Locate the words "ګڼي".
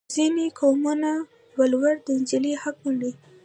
2.83-3.11